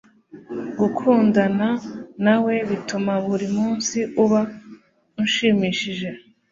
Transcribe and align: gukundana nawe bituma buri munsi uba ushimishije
gukundana 0.79 1.67
nawe 2.25 2.53
bituma 2.69 3.13
buri 3.25 3.47
munsi 3.57 3.97
uba 4.23 4.41
ushimishije 5.23 6.09